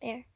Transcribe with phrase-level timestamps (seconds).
[0.00, 0.28] There.